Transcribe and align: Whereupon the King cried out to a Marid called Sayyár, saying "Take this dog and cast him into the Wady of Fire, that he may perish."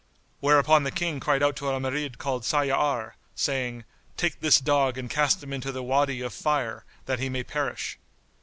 Whereupon 0.39 0.81
the 0.83 0.89
King 0.89 1.19
cried 1.19 1.43
out 1.43 1.55
to 1.57 1.69
a 1.69 1.79
Marid 1.79 2.17
called 2.17 2.41
Sayyár, 2.41 3.11
saying 3.35 3.83
"Take 4.17 4.39
this 4.39 4.59
dog 4.59 4.97
and 4.97 5.07
cast 5.11 5.43
him 5.43 5.53
into 5.53 5.71
the 5.71 5.83
Wady 5.83 6.21
of 6.21 6.33
Fire, 6.33 6.83
that 7.05 7.19
he 7.19 7.29
may 7.29 7.43
perish." 7.43 7.99